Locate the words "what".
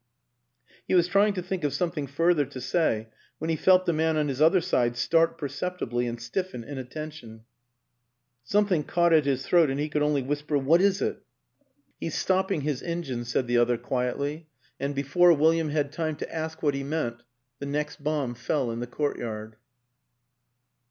10.57-10.81, 16.63-16.73